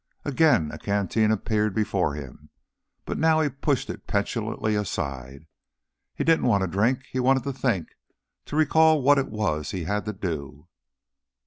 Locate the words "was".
9.29-9.69